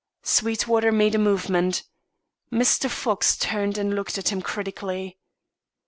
[0.23, 1.83] Sweetwater made a movement.
[2.51, 2.89] Mr.
[2.89, 5.19] Fox turned and looked at him critically.